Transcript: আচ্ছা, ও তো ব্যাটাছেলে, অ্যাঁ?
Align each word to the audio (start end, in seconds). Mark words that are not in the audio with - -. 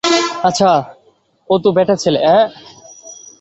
আচ্ছা, 0.43 0.71
ও 1.49 1.53
তো 1.57 1.69
ব্যাটাছেলে, 1.71 2.19
অ্যাঁ? 2.19 2.45